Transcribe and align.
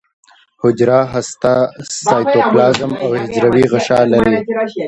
حجره 0.63 0.99
هسته 1.13 1.53
سایتوپلازم 2.03 2.91
او 3.03 3.09
حجروي 3.21 3.63
غشا 3.71 4.01
لري 4.11 4.35